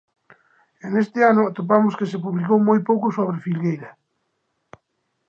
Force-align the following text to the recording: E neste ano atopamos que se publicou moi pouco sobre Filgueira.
E 0.83 0.85
neste 0.93 1.19
ano 1.31 1.43
atopamos 1.45 1.97
que 1.99 2.09
se 2.11 2.21
publicou 2.25 2.59
moi 2.67 2.79
pouco 2.89 3.07
sobre 3.17 3.41
Filgueira. 3.43 3.89